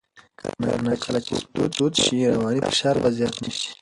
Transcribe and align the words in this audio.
کله 0.39 0.71
نا 0.85 0.93
کله 1.03 1.19
چې 1.25 1.33
سپورت 1.43 1.71
دود 1.77 1.93
شي، 2.03 2.17
رواني 2.33 2.61
فشار 2.67 2.95
به 3.01 3.09
زیات 3.17 3.35
نه 3.43 3.49
شي. 3.57 3.69